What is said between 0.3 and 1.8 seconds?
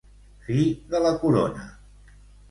Fi de la corona.